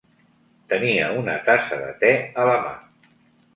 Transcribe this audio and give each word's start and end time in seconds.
Tenia 0.73 1.09
una 1.19 1.35
tassa 1.51 1.79
de 1.83 1.93
te 2.01 2.13
a 2.17 2.49
la 2.51 2.59
mà. 2.67 2.75